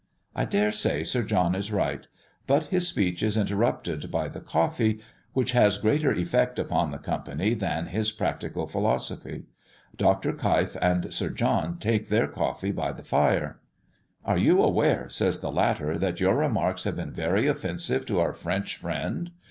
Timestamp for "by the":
4.09-4.39, 12.71-13.03